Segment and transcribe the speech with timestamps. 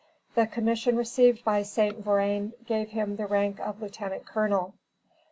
[0.33, 1.99] The commission received by St.
[2.03, 4.73] Vrain gave him the rank of lieutenant colonel.